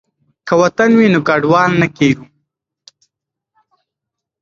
[0.47, 2.25] که وطن وي نو کډوال نه کیږو.